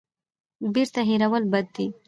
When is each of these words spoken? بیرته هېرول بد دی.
بیرته 0.73 1.01
هېرول 1.09 1.43
بد 1.53 1.65
دی. 1.75 1.85